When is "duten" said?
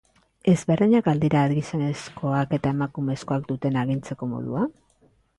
3.51-3.77